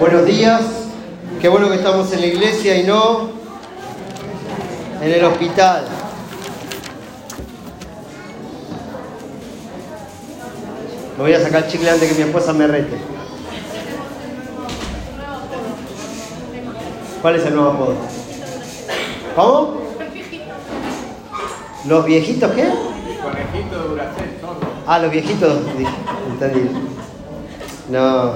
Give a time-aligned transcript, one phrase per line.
[0.00, 0.62] Buenos días,
[1.40, 3.30] qué bueno que estamos en la iglesia y no
[5.00, 5.84] en el hospital.
[11.16, 12.96] Me voy a sacar el chicle antes que mi esposa me rete.
[17.22, 17.94] ¿Cuál es el nuevo apodo?
[19.36, 19.84] ¿Cómo?
[21.86, 22.64] ¿Los viejitos qué?
[23.22, 24.60] Conejito de Duracell, solo.
[24.86, 25.90] Ah, los viejitos, dije,
[27.90, 28.34] No.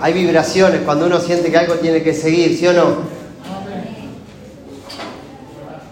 [0.00, 3.20] Hay vibraciones cuando uno siente que algo tiene que seguir, ¿sí o no?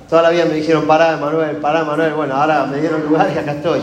[0.09, 2.15] Toda la vida me dijeron, pará, Manuel, pará, Manuel.
[2.15, 3.81] Bueno, ahora me dieron lugar y acá estoy.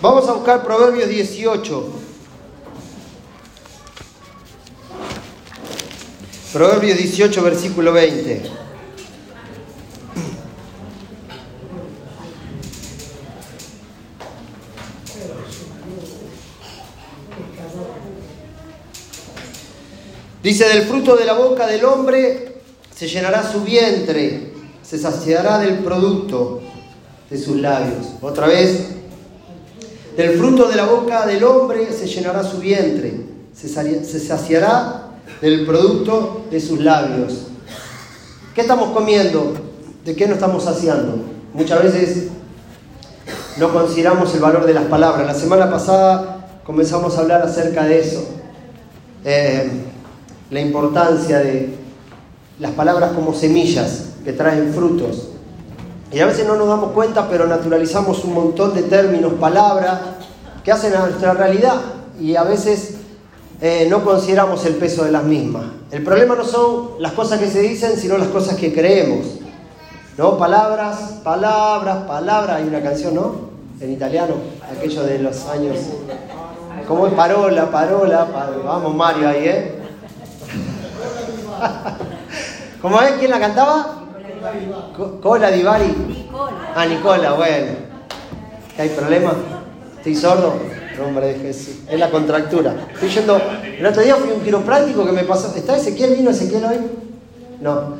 [0.00, 1.88] Vamos a buscar Proverbios 18.
[6.54, 8.67] Proverbios 18, versículo 20.
[20.42, 22.60] Dice, del fruto de la boca del hombre
[22.94, 26.60] se llenará su vientre, se saciará del producto
[27.28, 28.06] de sus labios.
[28.22, 28.86] Otra vez,
[30.16, 33.68] del fruto de la boca del hombre se llenará su vientre, se
[34.20, 37.48] saciará del producto de sus labios.
[38.54, 39.54] ¿Qué estamos comiendo?
[40.04, 41.16] ¿De qué nos estamos saciando?
[41.52, 42.28] Muchas veces
[43.56, 45.26] no consideramos el valor de las palabras.
[45.26, 48.24] La semana pasada comenzamos a hablar acerca de eso.
[49.24, 49.87] Eh,
[50.50, 51.74] la importancia de
[52.58, 55.28] las palabras como semillas que traen frutos.
[56.10, 60.00] Y a veces no nos damos cuenta, pero naturalizamos un montón de términos, palabras,
[60.64, 61.80] que hacen a nuestra realidad
[62.20, 62.94] y a veces
[63.60, 65.64] eh, no consideramos el peso de las mismas.
[65.90, 69.26] El problema no son las cosas que se dicen, sino las cosas que creemos.
[70.16, 70.36] ¿No?
[70.36, 72.56] Palabras, palabras, palabras.
[72.56, 73.48] Hay una canción, ¿no?
[73.80, 74.34] En italiano,
[74.76, 75.76] aquello de los años.
[76.86, 77.12] ¿Cómo es?
[77.12, 78.64] Parola, parola, parola.
[78.64, 79.77] Vamos, Mario, ahí, ¿eh?
[82.82, 83.12] ¿Cómo es?
[83.12, 84.04] ¿Quién la cantaba?
[85.20, 85.94] Cola Divari.
[86.74, 87.72] Ah, Nicola, bueno.
[88.76, 89.32] ¿Qué hay problema?
[89.96, 90.54] ¿Estoy sordo?
[90.98, 91.76] Nombre de Jesús.
[91.88, 92.74] Es la contractura.
[92.92, 93.40] Estoy yendo.
[93.78, 95.54] El otro día fui a un quiropráctico que me pasó.
[95.54, 96.14] ¿Está Ezequiel?
[96.14, 96.78] ¿Vino Ezequiel hoy?
[97.60, 97.94] No.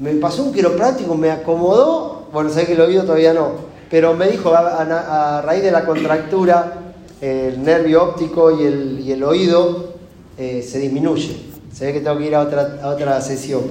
[0.00, 2.26] Me pasó un quiropráctico, me acomodó.
[2.32, 3.52] Bueno, sé que lo oído todavía no.
[3.90, 6.72] Pero me dijo, a, raíz de la contractura,
[7.20, 9.94] el nervio óptico y el, y el oído
[10.36, 11.47] eh, se disminuye.
[11.78, 13.62] Se ve que tengo que ir a otra, a otra sesión.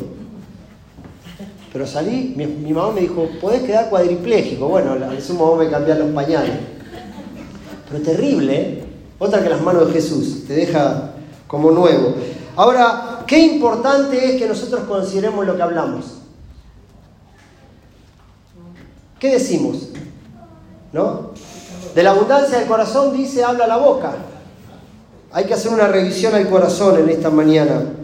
[1.74, 4.70] Pero salí, mi, mamá me dijo, podés quedar cuadripléjico.
[4.70, 6.56] Bueno, al sumo me cambiar los pañales.
[7.90, 8.84] Pero terrible, ¿eh?
[9.20, 11.16] Otra que las manos de Jesús, te deja
[11.48, 12.16] como nuevo.
[12.56, 16.20] Ahora, qué importante es que nosotros consideremos lo que hablamos.
[19.20, 19.90] ¿Qué decimos?
[20.94, 21.32] ¿No?
[21.94, 24.16] De la abundancia del corazón dice, habla la boca.
[25.34, 27.97] Hay que hacer una revisión al corazón en esta mañana.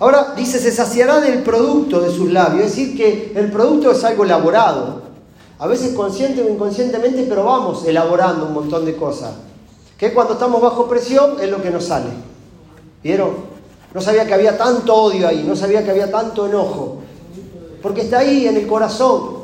[0.00, 4.02] Ahora dice, se saciará del producto de sus labios, es decir, que el producto es
[4.02, 5.02] algo elaborado.
[5.58, 9.32] A veces consciente o inconscientemente, pero vamos elaborando un montón de cosas.
[9.98, 12.08] Que cuando estamos bajo presión es lo que nos sale.
[13.02, 13.50] ¿Vieron?
[13.92, 17.00] No sabía que había tanto odio ahí, no sabía que había tanto enojo.
[17.82, 19.40] Porque está ahí en el corazón.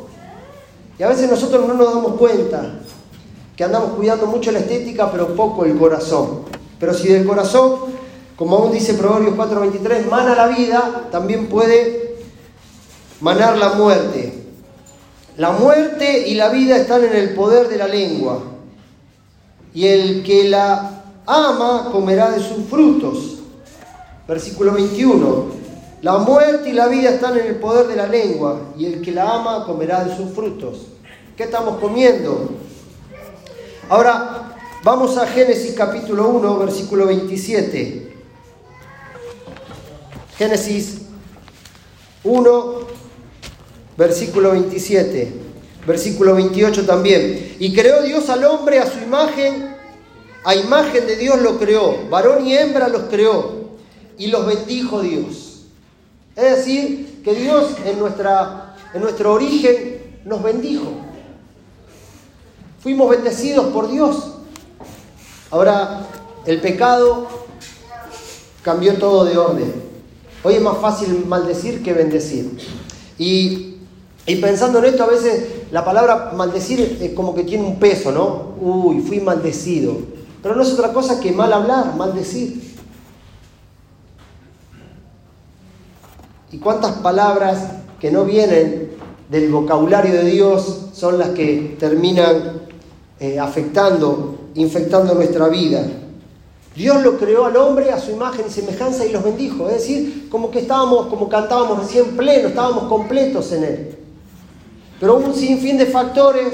[0.98, 2.80] Y a veces nosotros no nos damos cuenta
[3.54, 6.40] que andamos cuidando mucho la estética, pero poco el corazón.
[6.80, 7.95] Pero si del corazón,
[8.36, 12.18] como aún dice Proverbios 4:23, mana la vida, también puede
[13.20, 14.44] manar la muerte.
[15.38, 18.42] La muerte y la vida están en el poder de la lengua.
[19.74, 23.38] Y el que la ama comerá de sus frutos.
[24.28, 25.46] Versículo 21.
[26.02, 28.60] La muerte y la vida están en el poder de la lengua.
[28.78, 30.86] Y el que la ama comerá de sus frutos.
[31.36, 32.50] ¿Qué estamos comiendo?
[33.88, 38.15] Ahora, vamos a Génesis capítulo 1, versículo 27.
[40.38, 40.98] Génesis
[42.24, 42.74] 1,
[43.96, 45.32] versículo 27.
[45.86, 47.56] Versículo 28 también.
[47.58, 49.74] Y creó Dios al hombre a su imagen,
[50.44, 53.70] a imagen de Dios lo creó, varón y hembra los creó,
[54.18, 55.62] y los bendijo Dios.
[56.34, 60.92] Es decir, que Dios en, nuestra, en nuestro origen nos bendijo.
[62.80, 64.34] Fuimos bendecidos por Dios.
[65.50, 66.06] Ahora,
[66.44, 67.28] el pecado
[68.62, 69.85] cambió todo de orden.
[70.46, 72.56] Hoy es más fácil maldecir que bendecir.
[73.18, 73.78] Y,
[74.40, 78.54] pensando en esto, a veces la palabra maldecir es como que tiene un peso, ¿no?
[78.60, 79.96] Uy, fui maldecido.
[80.40, 82.62] Pero no es otra cosa que mal hablar, maldecir.
[86.52, 87.66] ¿Y cuántas palabras
[87.98, 88.92] que no vienen
[89.28, 92.62] del vocabulario de Dios son las que terminan
[93.18, 95.84] eh, afectando, infectando nuestra vida.
[96.76, 99.66] Dios lo creó al hombre a su imagen y semejanza y los bendijo.
[99.68, 103.98] Es decir, como que estábamos, como cantábamos recién pleno, estábamos completos en Él.
[105.00, 106.52] Pero un sinfín de factores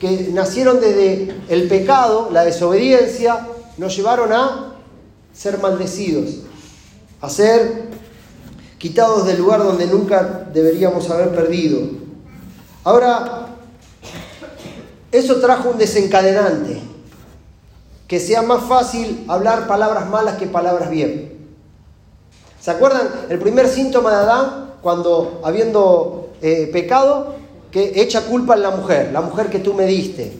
[0.00, 3.46] que nacieron desde el pecado, la desobediencia,
[3.78, 4.74] nos llevaron a
[5.32, 6.38] ser maldecidos,
[7.20, 7.90] a ser
[8.78, 11.80] quitados del lugar donde nunca deberíamos haber perdido.
[12.82, 13.48] Ahora,
[15.12, 16.80] eso trajo un desencadenante,
[18.10, 21.32] que sea más fácil hablar palabras malas que palabras bien.
[22.60, 27.36] ¿Se acuerdan el primer síntoma de Adán cuando habiendo eh, pecado,
[27.70, 30.36] que echa culpa en la mujer, la mujer que tú me diste,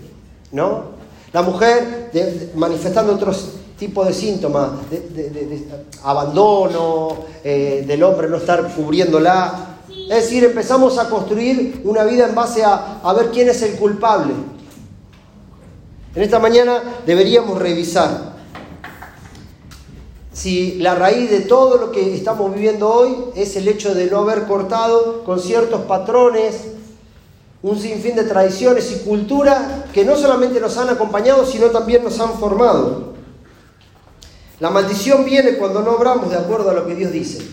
[0.51, 0.87] ¿no?
[1.33, 2.11] La mujer
[2.57, 5.69] manifestando otros tipos de síntomas, de,
[6.03, 9.77] abandono, eh, del hombre no estar cubriéndola.
[10.09, 13.77] Es decir, empezamos a construir una vida en base a, a ver quién es el
[13.77, 14.35] culpable.
[16.15, 18.31] En esta mañana deberíamos revisar
[20.33, 24.19] si la raíz de todo lo que estamos viviendo hoy es el hecho de no
[24.19, 26.63] haber cortado con ciertos patrones,
[27.63, 32.19] un sinfín de tradiciones y culturas que no solamente nos han acompañado, sino también nos
[32.19, 33.13] han formado.
[34.59, 37.47] La maldición viene cuando no obramos de acuerdo a lo que Dios dice.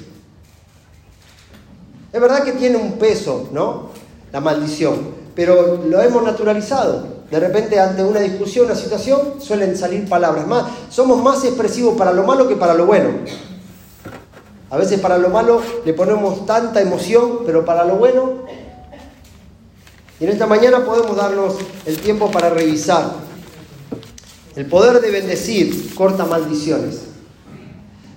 [2.12, 3.90] Es verdad que tiene un peso, ¿no?
[4.32, 7.17] La maldición, pero lo hemos naturalizado.
[7.30, 10.66] De repente, ante una discusión, una situación, suelen salir palabras más.
[10.90, 13.10] Somos más expresivos para lo malo que para lo bueno.
[14.70, 18.44] A veces para lo malo le ponemos tanta emoción, pero para lo bueno.
[20.20, 23.12] Y en esta mañana podemos darnos el tiempo para revisar.
[24.56, 27.02] El poder de bendecir corta maldiciones.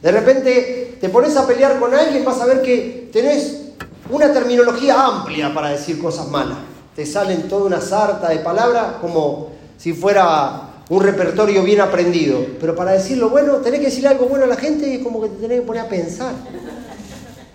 [0.02, 3.72] De repente te pones a pelear con alguien, vas a ver que tenés
[4.08, 9.50] una terminología amplia para decir cosas malas te salen toda una sarta de palabras como
[9.76, 12.44] si fuera un repertorio bien aprendido.
[12.60, 15.02] Pero para decir lo bueno, tenés que decirle algo bueno a la gente y es
[15.02, 16.34] como que te tenés que poner a pensar.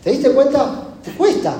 [0.03, 0.87] ¿Te diste cuenta?
[1.03, 1.53] Te cuesta.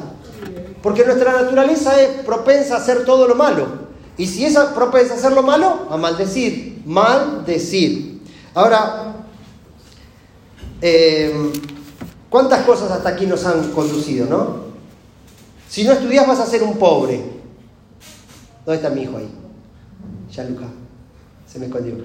[0.82, 3.86] Porque nuestra naturaleza es propensa a hacer todo lo malo.
[4.18, 6.82] Y si es propensa a hacer lo malo, a maldecir.
[6.86, 8.22] Maldecir.
[8.54, 9.16] Ahora,
[10.82, 11.52] eh,
[12.30, 14.66] ¿cuántas cosas hasta aquí nos han conducido, no?
[15.68, 17.35] Si no estudias vas a ser un pobre.
[18.66, 19.30] ¿Dónde está mi hijo ahí?
[20.32, 20.66] Chaluca.
[21.52, 21.96] Se me escondió.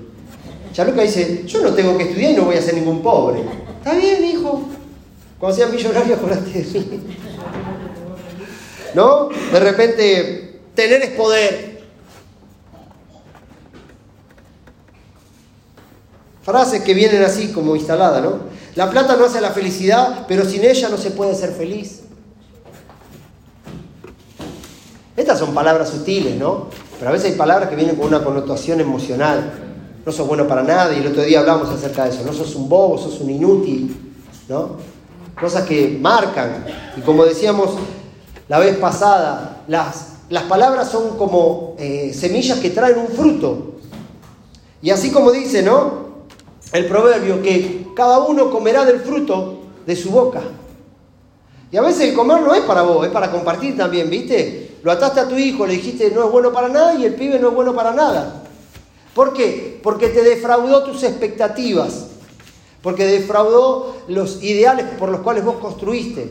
[0.73, 3.43] Chaluca dice, yo no tengo que estudiar y no voy a ser ningún pobre.
[3.79, 4.69] Está bien, hijo.
[5.39, 7.01] Cuando seas millonario, acuérdate de.
[8.95, 9.29] ¿No?
[9.29, 11.81] De repente, tener es poder.
[16.43, 18.41] Frases que vienen así como instaladas, ¿no?
[18.75, 22.00] La plata no hace la felicidad, pero sin ella no se puede ser feliz.
[25.21, 26.69] Estas son palabras sutiles, ¿no?
[26.99, 29.53] Pero a veces hay palabras que vienen con una connotación emocional.
[30.07, 32.23] No sos bueno para nada, y el otro día hablamos acerca de eso.
[32.25, 34.15] No sos un bobo, sos un inútil,
[34.49, 34.77] ¿no?
[35.39, 36.65] Cosas que marcan.
[36.97, 37.73] Y como decíamos
[38.49, 43.75] la vez pasada, las, las palabras son como eh, semillas que traen un fruto.
[44.81, 46.09] Y así como dice, ¿no?
[46.73, 50.41] El proverbio, que cada uno comerá del fruto de su boca.
[51.71, 54.60] Y a veces el comer no es para vos, es para compartir también, ¿viste?
[54.83, 57.39] Lo ataste a tu hijo, le dijiste no es bueno para nada y el pibe
[57.39, 58.45] no es bueno para nada.
[59.15, 59.79] ¿Por qué?
[59.83, 62.07] Porque te defraudó tus expectativas,
[62.83, 66.31] porque defraudó los ideales por los cuales vos construiste.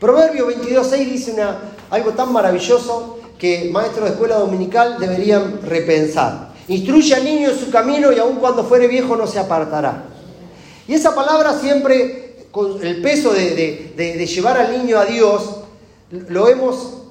[0.00, 6.52] Proverbio 22.6 dice una, algo tan maravilloso que maestros de escuela dominical deberían repensar.
[6.66, 10.06] Instruye al niño en su camino y aun cuando fuere viejo no se apartará.
[10.88, 15.60] Y esa palabra siempre, con el peso de, de llevar al niño a Dios,
[16.10, 17.03] lo hemos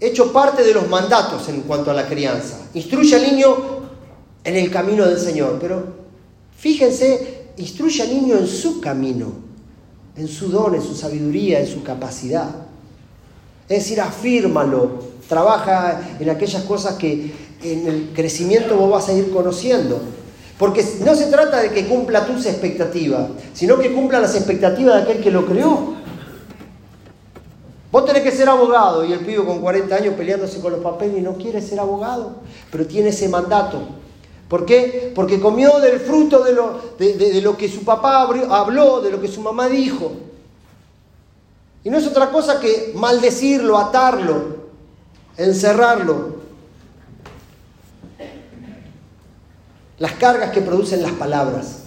[0.00, 2.58] hecho parte de los mandatos en cuanto a la crianza.
[2.74, 3.56] Instruye al niño
[4.42, 5.84] en el camino del Señor, pero
[6.56, 9.32] fíjense, instruye al niño en su camino,
[10.16, 12.48] en su don, en su sabiduría, en su capacidad.
[13.68, 19.30] Es decir, afírmalo, trabaja en aquellas cosas que en el crecimiento vos vas a ir
[19.30, 20.00] conociendo.
[20.58, 25.02] Porque no se trata de que cumpla tus expectativas, sino que cumpla las expectativas de
[25.02, 25.99] aquel que lo creó.
[27.92, 31.18] Vos tenés que ser abogado y el pibe con 40 años peleándose con los papeles
[31.18, 32.36] y no quiere ser abogado,
[32.70, 33.80] pero tiene ese mandato.
[34.48, 35.12] ¿Por qué?
[35.14, 39.28] Porque comió del fruto de lo, de, lo que su papá habló, de lo que
[39.28, 40.12] su mamá dijo.
[41.82, 44.56] Y no es otra cosa que maldecirlo, atarlo,
[45.36, 46.40] encerrarlo.
[49.98, 51.80] Las cargas que producen las palabras.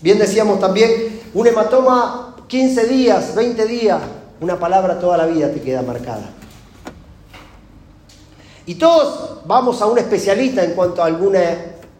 [0.00, 4.00] Bien decíamos también, un hematoma 15 días, 20 días,
[4.40, 6.30] una palabra toda la vida te queda marcada.
[8.66, 11.40] Y todos vamos a un especialista en cuanto a alguna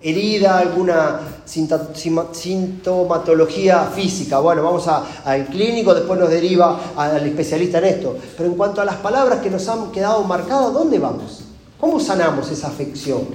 [0.00, 4.38] herida, alguna sintomatología física.
[4.38, 8.16] Bueno, vamos al clínico, después nos deriva al especialista en esto.
[8.36, 11.42] Pero en cuanto a las palabras que nos han quedado marcadas, ¿dónde vamos?
[11.80, 13.26] ¿Cómo sanamos esa afección?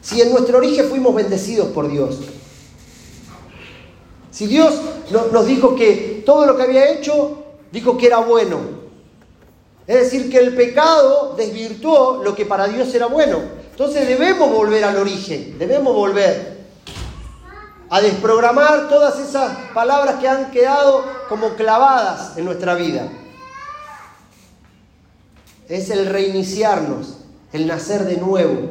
[0.00, 2.18] Si en nuestro origen fuimos bendecidos por Dios,
[4.36, 4.78] si Dios
[5.32, 8.58] nos dijo que todo lo que había hecho, dijo que era bueno.
[9.86, 13.38] Es decir, que el pecado desvirtuó lo que para Dios era bueno.
[13.70, 16.66] Entonces debemos volver al origen, debemos volver
[17.88, 23.08] a desprogramar todas esas palabras que han quedado como clavadas en nuestra vida.
[25.66, 27.20] Es el reiniciarnos,
[27.54, 28.70] el nacer de nuevo.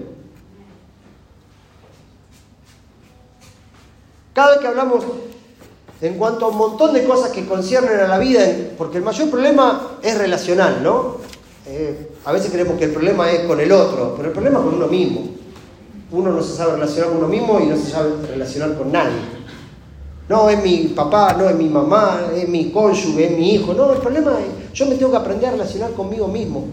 [4.34, 5.04] Cada vez que hablamos
[6.02, 8.42] en cuanto a un montón de cosas que conciernen a la vida,
[8.78, 11.18] porque el mayor problema es relacional, ¿no?
[11.68, 14.66] Eh, a veces creemos que el problema es con el otro, pero el problema es
[14.66, 15.22] con uno mismo.
[16.12, 19.36] Uno no se sabe relacionar con uno mismo y no se sabe relacionar con nadie.
[20.28, 23.74] No, es mi papá, no es mi mamá, es mi cónyuge, es mi hijo.
[23.74, 26.66] No, el problema es, yo me tengo que aprender a relacionar conmigo mismo.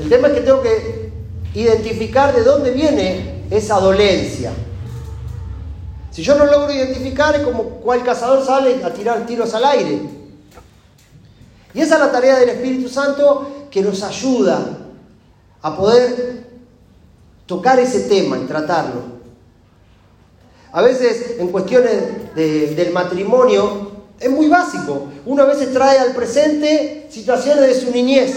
[0.00, 1.12] El tema es que tengo que
[1.54, 4.52] identificar de dónde viene esa dolencia.
[6.14, 10.00] Si yo no logro identificar, es como cual cazador sale a tirar tiros al aire.
[11.74, 14.78] Y esa es la tarea del Espíritu Santo que nos ayuda
[15.60, 16.44] a poder
[17.46, 19.02] tocar ese tema y tratarlo.
[20.70, 23.90] A veces en cuestiones del matrimonio
[24.20, 25.08] es muy básico.
[25.26, 28.36] Uno a veces trae al presente situaciones de su niñez.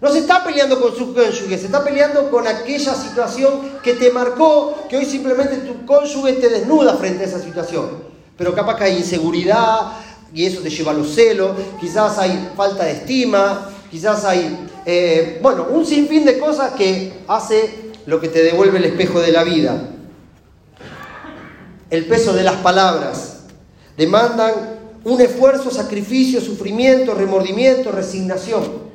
[0.00, 4.10] No se está peleando con su cónyuge, se está peleando con aquella situación que te
[4.10, 8.02] marcó, que hoy simplemente tu cónyuge te desnuda frente a esa situación.
[8.36, 9.92] Pero capaz que hay inseguridad
[10.32, 15.38] y eso te lleva a los celos, quizás hay falta de estima, quizás hay, eh,
[15.42, 19.44] bueno, un sinfín de cosas que hace lo que te devuelve el espejo de la
[19.44, 19.82] vida.
[21.90, 23.40] El peso de las palabras
[23.98, 28.89] demandan un esfuerzo, sacrificio, sufrimiento, remordimiento, resignación.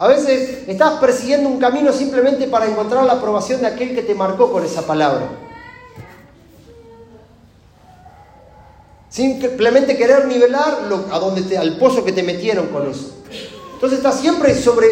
[0.00, 4.14] A veces estás persiguiendo un camino simplemente para encontrar la aprobación de aquel que te
[4.14, 5.28] marcó con esa palabra.
[9.10, 13.14] Simplemente querer nivelar a donde te, al pozo que te metieron con eso.
[13.74, 14.86] Entonces estás siempre sobre,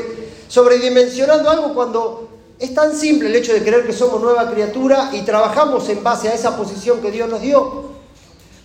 [0.46, 5.22] sobredimensionando algo cuando es tan simple el hecho de creer que somos nueva criatura y
[5.22, 7.92] trabajamos en base a esa posición que Dios nos dio.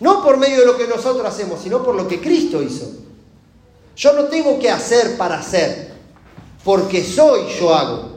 [0.02, 2.86] No por medio de lo que nosotros hacemos, sino por lo que Cristo hizo.
[3.96, 5.93] Yo no tengo que hacer para hacer
[6.64, 8.14] porque soy yo hago.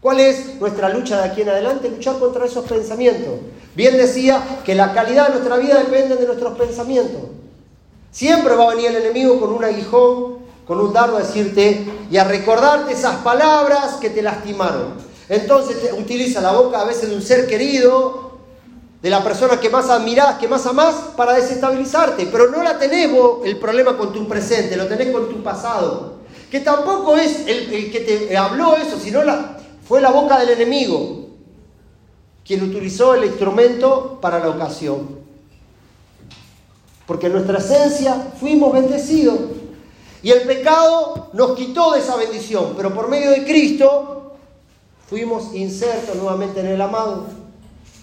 [0.00, 1.88] ¿Cuál es nuestra lucha de aquí en adelante?
[1.88, 3.40] Luchar contra esos pensamientos.
[3.74, 7.22] Bien decía que la calidad de nuestra vida depende de nuestros pensamientos.
[8.12, 12.16] Siempre va a venir el enemigo con un aguijón, con un dardo a decirte y
[12.16, 14.94] a recordarte esas palabras que te lastimaron.
[15.28, 18.25] Entonces utiliza la boca a veces de un ser querido,
[19.02, 22.26] de la persona que más admirás, que más amás, para desestabilizarte.
[22.26, 23.10] Pero no la tenés
[23.44, 26.16] el problema con tu presente, lo tenés con tu pasado.
[26.50, 31.26] Que tampoco es el, que te habló eso, sino la, fue la boca del enemigo
[32.46, 35.18] quien utilizó el instrumento para la ocasión.
[37.04, 39.38] Porque en nuestra esencia fuimos bendecidos.
[40.22, 44.36] Y el pecado nos quitó de esa bendición, pero por medio de Cristo
[45.08, 47.26] fuimos insertos nuevamente en el amado.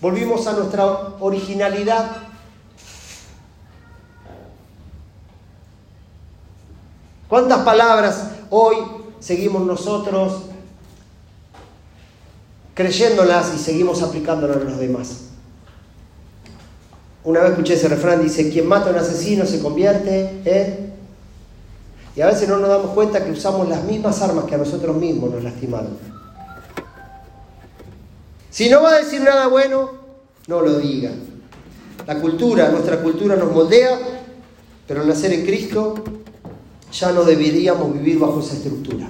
[0.03, 0.85] Volvimos a nuestra
[1.21, 2.17] originalidad.
[7.29, 8.75] ¿Cuántas palabras hoy
[9.21, 10.41] seguimos nosotros
[12.73, 15.21] creyéndolas y seguimos aplicándolas a los demás?
[17.23, 20.95] Una vez escuché ese refrán, dice, quien mata a un asesino se convierte en...
[22.13, 24.97] Y a veces no nos damos cuenta que usamos las mismas armas que a nosotros
[24.97, 26.22] mismos nos lastimaron.
[28.53, 29.89] Si no va a decir nada bueno,
[30.45, 31.09] no lo diga.
[32.05, 33.97] La cultura, nuestra cultura nos moldea,
[34.87, 35.95] pero al nacer en Cristo
[36.91, 39.07] ya no deberíamos vivir bajo esa estructura.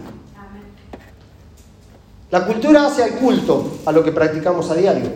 [2.31, 5.11] La cultura hace al culto a lo que practicamos a diario.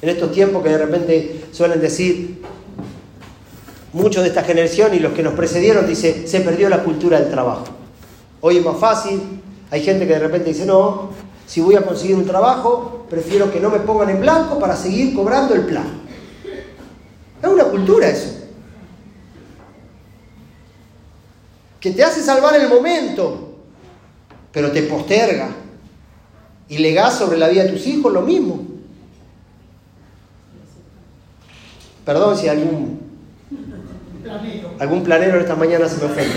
[0.00, 2.40] En estos tiempos que de repente suelen decir
[3.92, 7.28] muchos de esta generación y los que nos precedieron, dice, se perdió la cultura del
[7.28, 7.64] trabajo.
[8.40, 9.20] Hoy es más fácil,
[9.72, 11.10] hay gente que de repente dice, no,
[11.50, 15.12] si voy a conseguir un trabajo, prefiero que no me pongan en blanco para seguir
[15.16, 16.00] cobrando el plan.
[17.42, 18.36] Es una cultura eso.
[21.80, 23.56] Que te hace salvar el momento,
[24.52, 25.48] pero te posterga.
[26.68, 28.62] Y legás sobre la vida de tus hijos lo mismo.
[32.04, 33.00] Perdón si algún
[34.78, 36.36] Algún planero esta mañana se me ofende.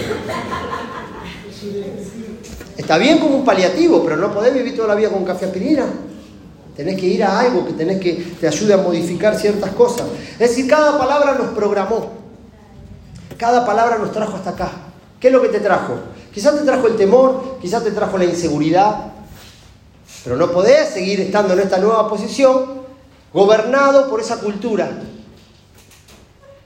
[2.77, 5.85] Está bien como un paliativo, pero no podés vivir toda la vida con café aspirina.
[6.75, 10.07] Tenés que ir a algo que tenés que te ayude a modificar ciertas cosas.
[10.33, 12.11] Es decir, cada palabra nos programó.
[13.37, 14.71] Cada palabra nos trajo hasta acá.
[15.19, 15.95] ¿Qué es lo que te trajo?
[16.33, 19.13] Quizás te trajo el temor, quizás te trajo la inseguridad,
[20.23, 22.81] pero no podés seguir estando en esta nueva posición
[23.31, 24.89] gobernado por esa cultura.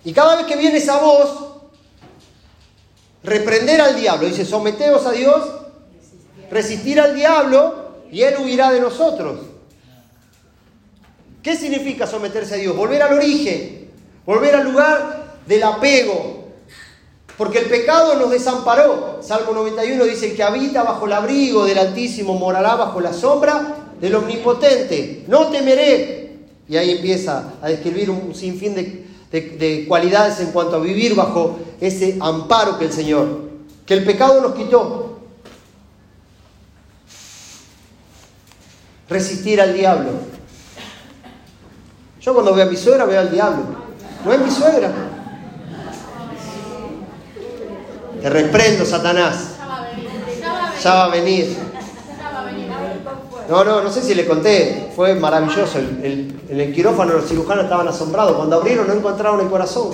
[0.05, 1.47] Y cada vez que viene esa voz,
[3.23, 5.43] reprender al diablo, dice, someteos a Dios,
[6.49, 9.39] resistir al diablo y él huirá de nosotros.
[11.41, 12.75] ¿Qué significa someterse a Dios?
[12.75, 13.89] Volver al origen,
[14.25, 16.45] volver al lugar del apego,
[17.37, 19.19] porque el pecado nos desamparó.
[19.21, 24.15] Salmo 91 dice, que habita bajo el abrigo del Altísimo morará bajo la sombra del
[24.15, 25.23] Omnipotente.
[25.27, 26.39] No temeré.
[26.67, 31.59] Y ahí empieza a describir un sinfín de, de cualidades en cuanto a vivir bajo
[31.79, 33.41] ese amparo que el Señor,
[33.85, 35.06] que el pecado nos quitó.
[39.09, 40.11] Resistir al diablo.
[42.21, 43.63] Yo cuando veo a mi suegra veo al diablo.
[44.25, 44.91] No es mi suegra.
[48.21, 49.51] Te reprendo, Satanás.
[50.83, 51.55] Ya va a venir.
[53.49, 54.91] No, no, no sé si le conté.
[54.95, 55.79] Fue maravilloso.
[55.79, 58.35] en el quirófano los cirujanos estaban asombrados.
[58.35, 59.91] Cuando abrieron no encontraron el corazón.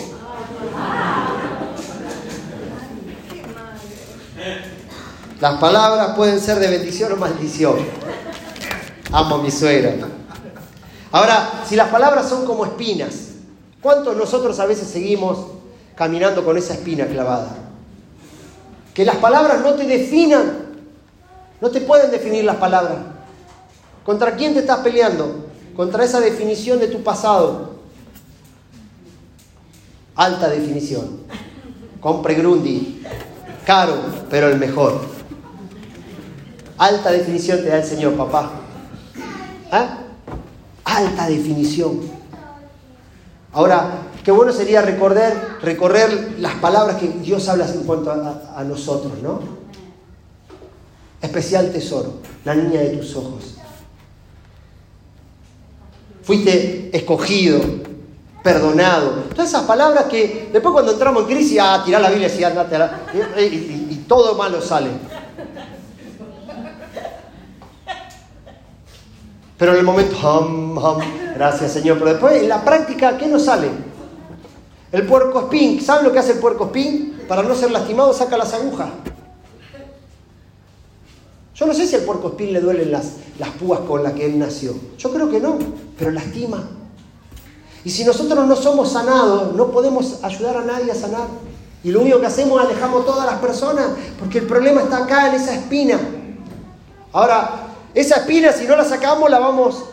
[5.40, 7.76] Las palabras pueden ser de bendición o maldición.
[9.14, 9.94] Amo a mi suegra.
[11.12, 13.34] Ahora, si las palabras son como espinas,
[13.80, 15.38] ¿cuántos nosotros a veces seguimos
[15.94, 17.56] caminando con esa espina clavada?
[18.96, 20.64] Que las palabras no te definan.
[21.62, 22.98] No te pueden definir las palabras.
[24.04, 25.46] ¿Contra quién te estás peleando?
[25.76, 27.76] Contra esa definición de tu pasado.
[30.16, 31.20] Alta definición.
[32.02, 33.04] Compre Grundy.
[33.64, 33.96] Caro,
[34.32, 35.02] pero el mejor.
[36.80, 38.64] Alta definición te da el Señor, papá.
[39.74, 39.98] ¿Ah?
[40.86, 42.00] Alta definición.
[43.52, 49.12] Ahora, Qué bueno sería recorrer, recorrer las palabras que Dios habla en cuanto a, nosotros,
[49.22, 49.42] ¿no?
[51.22, 53.56] Especial tesoro, la niña de tus ojos.
[56.22, 57.60] Fuiste escogido,
[58.42, 59.24] perdonado.
[59.36, 62.76] Todas esas palabras que después cuando entramos en crisis, ah, tirá la Biblia y andate
[62.78, 63.02] a la...
[63.42, 64.90] y, todo malo sale.
[69.58, 70.16] Pero en el momento,
[71.36, 72.00] gracias Señor.
[72.00, 73.70] Pero después en la práctica, ¿qué nos sale?
[74.92, 77.22] El puerco espín, ¿saben lo que hace el puerco espín?
[77.28, 78.90] Para no ser lastimado saca las agujas.
[81.56, 84.26] Yo no sé si al puerco espín le duelen las, las púas con las que
[84.26, 84.74] él nació.
[84.98, 85.58] Yo creo que no,
[85.98, 86.64] pero lastima.
[87.86, 91.28] Y si nosotros no somos sanados, no podemos ayudar a nadie a sanar.
[91.84, 93.88] Y lo único que hacemos es alejamos todas las personas,
[94.18, 96.00] porque el problema está acá en esa espina.
[97.12, 99.86] Ahora, esa espina, si no la sacamos, la vamos...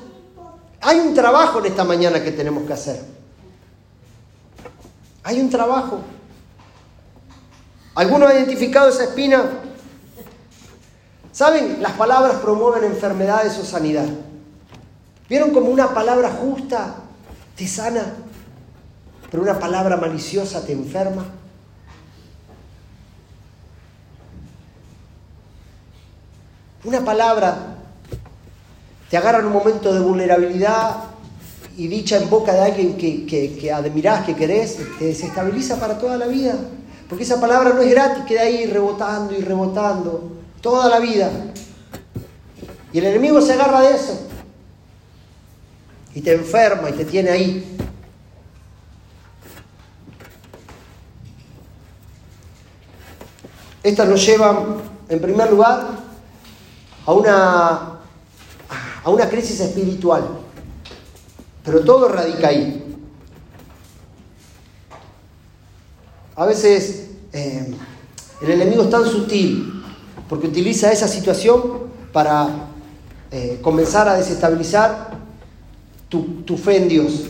[0.82, 3.00] Hay un trabajo en esta mañana que tenemos que hacer.
[5.22, 6.00] Hay un trabajo.
[7.94, 9.44] ¿Alguno ha identificado esa espina?
[11.32, 11.82] ¿Saben?
[11.82, 14.06] Las palabras promueven enfermedades o sanidad.
[15.28, 16.94] ¿Vieron como una palabra justa
[17.56, 18.14] te sana,
[19.30, 21.26] pero una palabra maliciosa te enferma?
[26.82, 27.69] Una palabra
[29.10, 30.98] te agarra en un momento de vulnerabilidad
[31.76, 36.16] y dicha en boca de alguien que, que, admirás, que querés, te desestabiliza para toda
[36.16, 36.54] la vida.
[37.08, 41.28] Porque esa palabra no es gratis, queda ahí rebotando y rebotando toda la vida.
[42.92, 44.28] Y el enemigo se agarra de eso.
[46.14, 47.78] Y te enferma y te tiene ahí.
[53.82, 54.76] Estas nos llevan,
[55.08, 55.88] en primer lugar,
[57.06, 57.99] a una,
[59.10, 60.24] una crisis espiritual.
[61.64, 62.86] Pero todo radica ahí.
[66.36, 67.74] A veces eh,
[68.40, 69.82] el enemigo es tan sutil
[70.28, 72.68] porque utiliza esa situación para
[73.30, 75.10] eh, comenzar a desestabilizar
[76.08, 77.24] tu, tu, fe en Dios.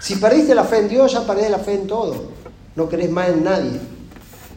[0.00, 2.30] Si perdiste la fe en Dios, ya perdés la fe en todo.
[2.74, 3.80] No crees más en nadie.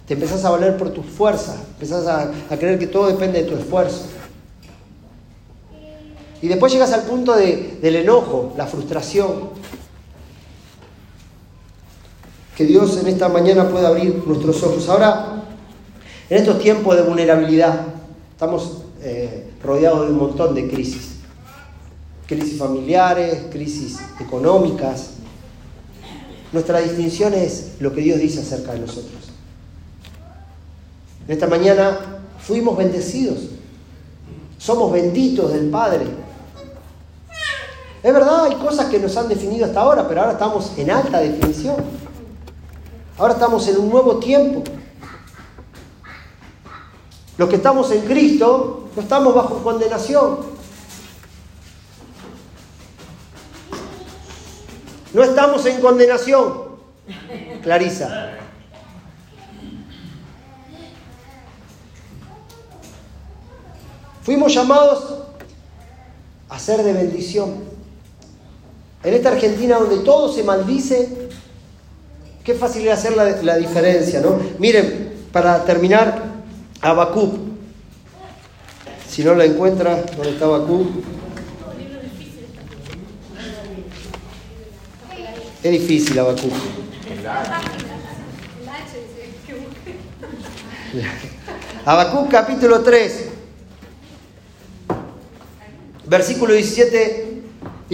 [0.07, 1.57] Te empezás a valer por tus fuerzas.
[1.73, 4.05] Empezás a, a creer que todo depende de tu esfuerzo.
[6.41, 9.49] Y después llegas al punto del enojo, la frustración.
[12.55, 14.89] Que Dios en esta mañana pueda abrir nuestros ojos.
[14.89, 15.43] Ahora,
[16.29, 17.81] en estos tiempos de vulnerabilidad,
[18.31, 21.17] estamos eh, rodeados de un montón de crisis.
[22.25, 25.11] Crisis familiares, crisis económicas.
[26.51, 29.31] Nuestra distinción es lo que Dios dice acerca de nosotros.
[31.27, 33.39] En esta mañana fuimos bendecidos.
[34.57, 36.05] Somos benditos del Padre.
[38.03, 41.19] Es verdad, hay cosas que nos han definido hasta ahora, pero ahora estamos en alta
[41.19, 41.75] definición.
[43.17, 44.63] Ahora estamos en un nuevo tiempo.
[47.37, 50.39] Los que estamos en Cristo no estamos bajo condenación.
[55.13, 56.71] No estamos en condenación.
[57.61, 58.37] Clarisa.
[64.23, 65.19] Fuimos llamados
[66.49, 67.70] a ser de bendición.
[69.03, 71.29] En esta Argentina donde todo se maldice,
[72.43, 74.39] qué fácil es hacer la, diferencia, ¿no?
[74.59, 76.23] Miren, para terminar,
[76.81, 77.33] Habacuc.
[79.09, 80.87] Si no la encuentra, ¿dónde está Habacuc?
[85.63, 86.53] Es difícil Habacuc.
[91.85, 93.29] Habacuc capítulo 3,
[96.05, 97.30] versículo 17,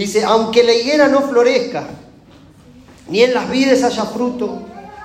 [0.04, 1.84] dice, aunque la higuera no florezca,
[3.08, 4.62] ni en las vides haya fruto,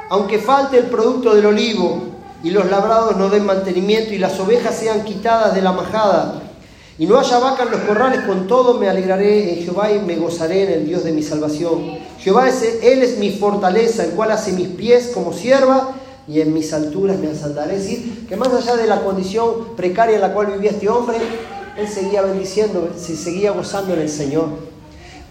[0.09, 2.03] aunque falte el producto del olivo
[2.43, 6.41] y los labrados no den mantenimiento y las ovejas sean quitadas de la majada,
[6.99, 10.15] y no haya vaca en los corrales, con todo me alegraré en Jehová y me
[10.15, 11.97] gozaré en el Dios de mi salvación.
[12.19, 15.89] Jehová es, Él es mi fortaleza, el cual hace mis pies como sierva
[16.27, 17.77] y en mis alturas me ensaldaré.
[17.77, 21.17] Es decir, que más allá de la condición precaria en la cual vivía este hombre,
[21.77, 24.72] él seguía bendiciendo, se seguía gozando en el Señor.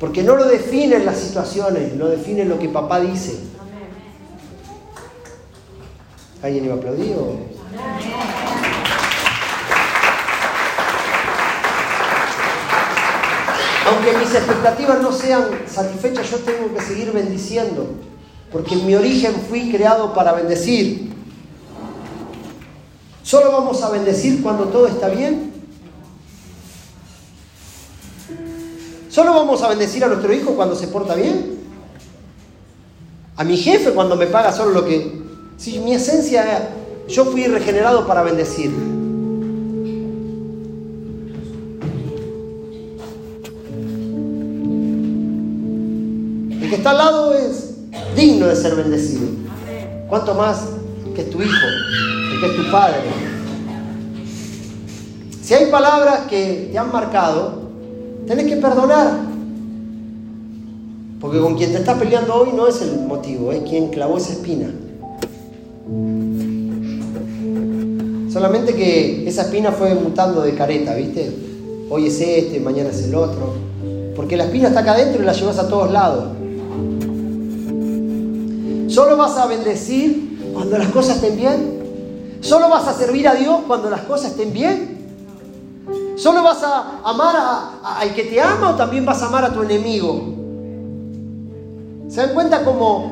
[0.03, 3.38] Porque no lo definen las situaciones, lo define lo que papá dice.
[6.43, 7.15] ¿Alguien iba a aplaudir?
[13.87, 17.87] Aunque mis expectativas no sean satisfechas, yo tengo que seguir bendiciendo.
[18.51, 21.12] Porque en mi origen fui creado para bendecir.
[23.23, 25.52] ¿Solo vamos a bendecir cuando todo está bien?
[29.12, 31.59] ¿Solo vamos a bendecir a nuestro hijo cuando se porta bien?
[33.37, 35.20] ¿A mi jefe cuando me paga solo lo que...
[35.59, 36.70] Si mi esencia,
[37.09, 38.70] yo fui regenerado para bendecir.
[46.62, 47.75] El que está al lado es
[48.16, 49.27] digno de ser bendecido.
[50.09, 50.68] ¿Cuánto más
[51.14, 51.66] que es tu hijo,
[52.40, 52.96] que es tu padre?
[55.42, 57.62] Si hay palabras que te han marcado,
[58.26, 59.32] Tenés que perdonar.
[61.20, 64.32] Porque con quien te está peleando hoy no es el motivo, es quien clavó esa
[64.32, 64.70] espina.
[68.32, 71.32] Solamente que esa espina fue mutando de careta, ¿viste?
[71.90, 73.54] Hoy es este, mañana es el otro.
[74.16, 76.24] Porque la espina está acá adentro y la llevas a todos lados.
[78.88, 82.38] Solo vas a bendecir cuando las cosas estén bien.
[82.40, 84.91] Solo vas a servir a Dios cuando las cosas estén bien.
[86.22, 87.35] ¿Solo vas a amar
[87.82, 90.22] al que te ama o también vas a amar a tu enemigo?
[92.08, 93.11] ¿Se dan cuenta cómo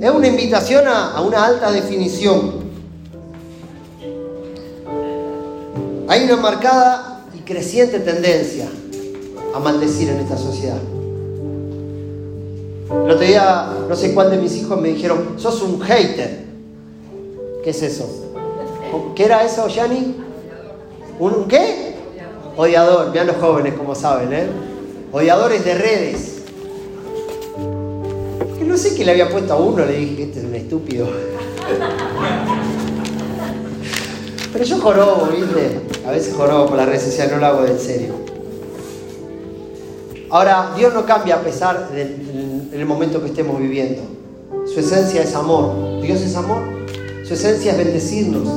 [0.00, 2.52] es una invitación a, una alta definición?
[6.06, 8.68] Hay una marcada y creciente tendencia
[9.52, 10.78] a maldecir en esta sociedad.
[12.90, 16.44] El otro día, no sé cuál de mis hijos me dijeron, sos un hater.
[17.64, 18.08] ¿Qué es eso?
[19.16, 20.21] ¿Qué era eso, Yanni?
[21.22, 21.94] ¿Un qué?
[22.56, 24.48] Odiador, vean los jóvenes como saben, ¿eh?
[25.12, 26.42] Odiadores de redes.
[28.58, 31.06] Que no sé qué le había puesto a uno, le dije, este es un estúpido.
[34.52, 35.82] Pero yo jorobo, ¿viste?
[36.04, 38.14] A veces jorobo por las redes sociales, no lo hago de en serio.
[40.28, 44.02] Ahora, Dios no cambia a pesar del momento que estemos viviendo.
[44.74, 46.02] Su esencia es amor.
[46.02, 46.64] Dios es amor.
[47.24, 48.48] Su esencia es bendecirnos.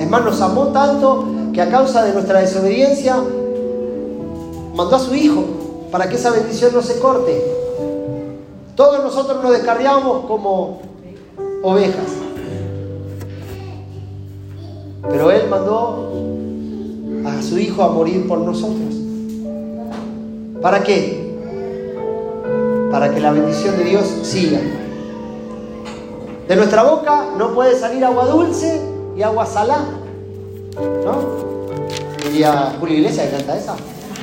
[0.00, 3.16] Es más, nos amó tanto que a causa de nuestra desobediencia
[4.74, 5.42] mandó a su Hijo
[5.90, 7.42] para que esa bendición no se corte.
[8.74, 10.80] Todos nosotros nos descarriamos como
[11.62, 12.08] ovejas.
[15.08, 16.10] Pero Él mandó
[17.24, 18.94] a su Hijo a morir por nosotros.
[20.60, 21.38] ¿Para qué?
[22.90, 24.60] Para que la bendición de Dios siga.
[26.48, 28.78] De nuestra boca no puede salir agua dulce
[29.16, 29.88] y agua salada.
[31.02, 31.45] ¿No?
[32.26, 33.76] Diría Julio Iglesias que canta esa.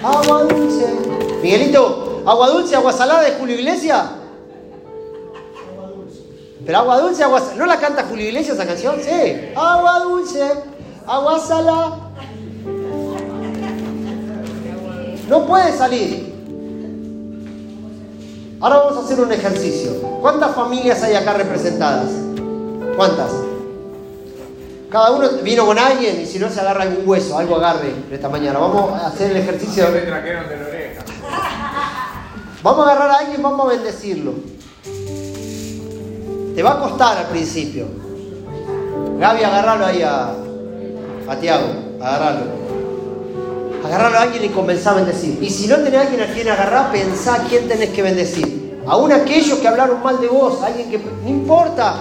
[0.03, 0.85] Agua dulce.
[1.41, 4.03] Miguelito, agua dulce, agua salada de Julio Iglesias.
[6.65, 7.57] Pero agua dulce, agua salada.
[7.57, 8.95] ¿No la canta Julio Iglesias esa canción?
[9.01, 9.51] Sí.
[9.55, 10.51] Agua dulce,
[11.07, 11.97] agua salada.
[15.29, 16.33] No puede salir.
[18.59, 19.91] Ahora vamos a hacer un ejercicio.
[20.21, 22.09] ¿Cuántas familias hay acá representadas?
[22.95, 23.31] ¿Cuántas?
[24.93, 28.29] Cada uno vino con alguien y si no se agarra algún hueso, algo agarre esta
[28.29, 28.59] mañana.
[28.59, 29.89] Vamos a hacer el ejercicio.
[29.91, 31.01] Me trajeron de la oreja.
[32.61, 34.35] Vamos a agarrar a alguien, vamos a bendecirlo.
[36.53, 37.87] Te va a costar al principio.
[39.17, 40.29] Gaby, agarralo ahí a,
[41.27, 42.41] a Tiago, agarralo.
[43.83, 45.41] Agarralo a alguien y comenzá a bendecir.
[45.41, 48.83] Y si no tenés a alguien a quien agarrar, pensá a quién tenés que bendecir.
[48.85, 51.95] Aún aquellos que hablaron mal de vos, alguien que no importa,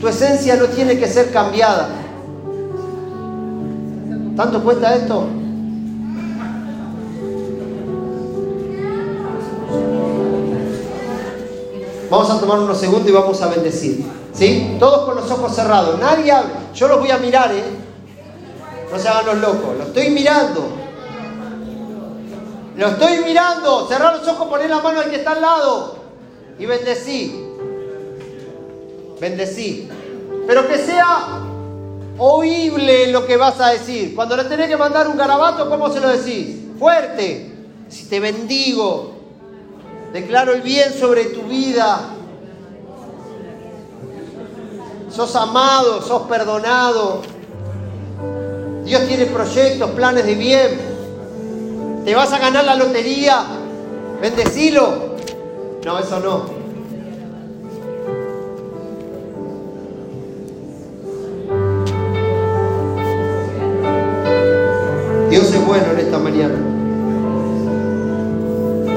[0.00, 2.01] tu esencia no tiene que ser cambiada.
[4.36, 5.26] ¿Tanto cuesta esto?
[12.10, 14.04] Vamos a tomar unos segundos y vamos a bendecir.
[14.34, 14.76] ¿Sí?
[14.78, 15.98] Todos con los ojos cerrados.
[15.98, 16.32] Nadie.
[16.74, 17.64] Yo los voy a mirar, ¿eh?
[18.90, 19.76] No se hagan los locos.
[19.78, 20.68] Lo estoy mirando.
[22.76, 23.86] Lo estoy mirando.
[23.86, 25.96] Cerrar los ojos, poner la mano al que está al lado.
[26.58, 27.46] Y bendecí.
[29.20, 29.88] Bendecí.
[30.46, 31.51] Pero que sea
[32.18, 34.14] oíble lo que vas a decir.
[34.14, 36.56] Cuando le tenés que mandar un garabato, ¿cómo se lo decís?
[36.78, 37.50] Fuerte.
[37.88, 39.12] Si te bendigo,
[40.12, 42.00] declaro el bien sobre tu vida.
[45.10, 47.20] Sos amado, sos perdonado.
[48.84, 50.80] Dios tiene proyectos, planes de bien.
[52.04, 53.44] Te vas a ganar la lotería.
[54.20, 55.12] Bendecilo.
[55.84, 56.61] No, eso no.
[65.72, 66.54] Bueno en esta mañana.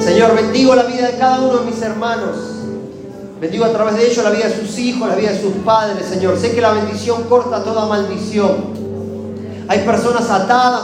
[0.02, 2.36] Señor, bendigo la vida de cada uno de mis hermanos.
[3.40, 6.06] Bendigo a través de ellos la vida de sus hijos, la vida de sus padres,
[6.06, 6.38] Señor.
[6.38, 8.74] Sé que la bendición corta toda maldición.
[9.70, 10.82] Hay personas atadas,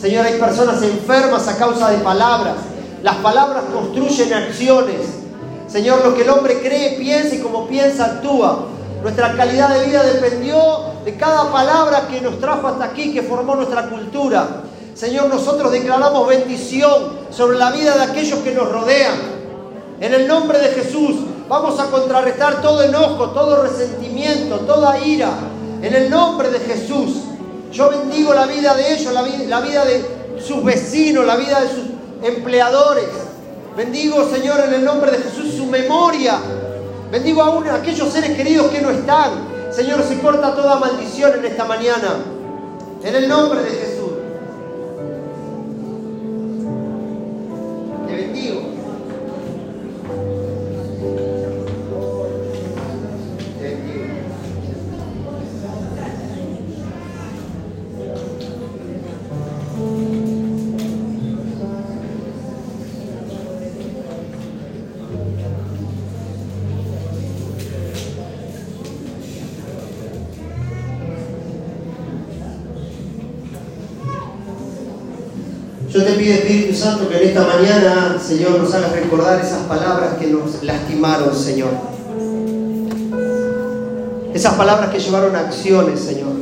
[0.00, 2.54] Señor, hay personas enfermas a causa de palabras.
[3.02, 5.00] Las palabras construyen acciones.
[5.66, 8.66] Señor, lo que el hombre cree, piensa y como piensa, actúa.
[9.02, 10.56] Nuestra calidad de vida dependió
[11.04, 14.70] de cada palabra que nos trajo hasta aquí, que formó nuestra cultura.
[14.94, 19.14] Señor, nosotros declaramos bendición sobre la vida de aquellos que nos rodean.
[20.00, 21.16] En el nombre de Jesús
[21.48, 25.30] vamos a contrarrestar todo enojo, todo resentimiento, toda ira.
[25.80, 27.16] En el nombre de Jesús.
[27.72, 30.04] Yo bendigo la vida de ellos, la vida, de
[30.38, 31.84] sus vecinos, la vida de sus
[32.22, 33.06] empleadores.
[33.76, 36.38] Bendigo, Señor, en el nombre de Jesús su memoria.
[37.10, 39.30] Bendigo aún a aquellos seres queridos que no están.
[39.70, 42.16] Señor, se corta toda maldición en esta mañana.
[43.02, 43.91] En el nombre de Jesús.
[76.82, 81.70] Santo, que en esta mañana, Señor, nos hagas recordar esas palabras que nos lastimaron, Señor.
[84.34, 86.32] Esas palabras que llevaron a acciones, Señor.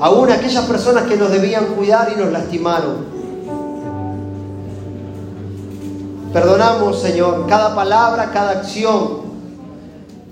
[0.00, 3.04] Aún aquellas personas que nos debían cuidar y nos lastimaron.
[6.32, 9.20] Perdonamos, Señor, cada palabra, cada acción.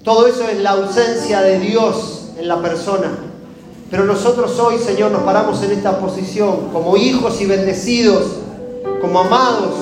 [0.03, 3.11] Todo eso es la ausencia de Dios en la persona.
[3.91, 8.23] Pero nosotros hoy, Señor, nos paramos en esta posición como hijos y bendecidos,
[9.01, 9.75] como amados.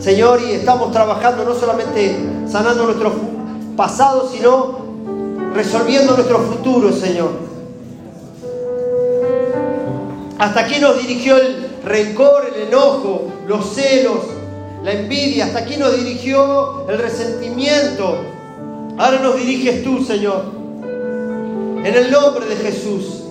[0.00, 2.16] Señor, y estamos trabajando no solamente
[2.48, 3.12] sanando nuestro
[3.76, 4.78] pasado, sino
[5.54, 7.30] resolviendo nuestro futuro, Señor.
[10.38, 14.18] Hasta aquí nos dirigió el rencor, el enojo, los celos,
[14.84, 15.46] la envidia.
[15.46, 18.18] Hasta aquí nos dirigió el resentimiento.
[18.98, 20.44] Ahora nos diriges tú, Señor.
[21.84, 23.25] En el nombre de Jesús.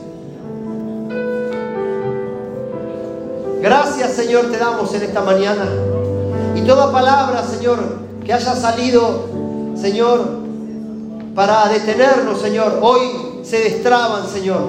[3.65, 5.67] Gracias, Señor, te damos en esta mañana.
[6.53, 7.79] Y toda palabra, Señor,
[8.23, 9.25] que haya salido,
[9.75, 10.21] Señor,
[11.33, 14.61] para detenernos, Señor, hoy se destraban, Señor.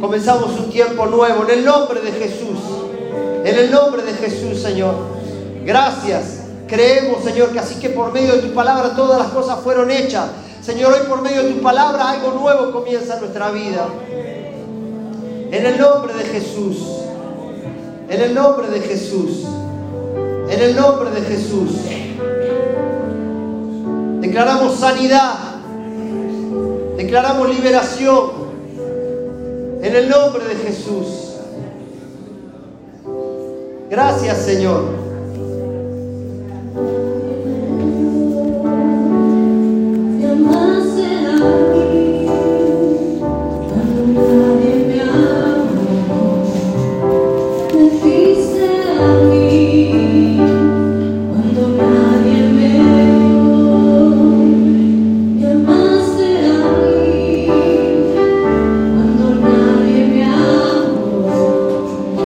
[0.00, 2.60] Comenzamos un tiempo nuevo en el nombre de Jesús.
[3.44, 4.94] En el nombre de Jesús, Señor.
[5.64, 6.42] Gracias.
[6.68, 10.26] Creemos, Señor, que así que por medio de tu palabra todas las cosas fueron hechas.
[10.62, 13.84] Señor, hoy por medio de tu palabra algo nuevo comienza en nuestra vida.
[15.50, 16.97] En el nombre de Jesús.
[18.08, 19.44] En el nombre de Jesús.
[20.48, 21.70] En el nombre de Jesús.
[24.20, 25.34] Declaramos sanidad.
[26.96, 28.30] Declaramos liberación.
[29.82, 31.34] En el nombre de Jesús.
[33.90, 34.84] Gracias, Señor.